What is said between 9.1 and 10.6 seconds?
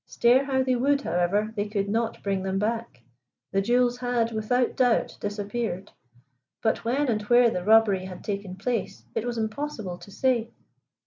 it was impossible to say.